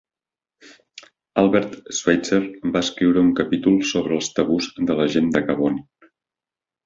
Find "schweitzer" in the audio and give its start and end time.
1.97-2.39